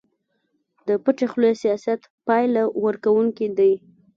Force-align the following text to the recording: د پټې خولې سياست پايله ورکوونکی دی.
د 0.87 0.89
پټې 1.03 1.25
خولې 1.31 1.51
سياست 1.63 2.01
پايله 2.27 2.63
ورکوونکی 2.83 3.47
دی. 3.57 3.73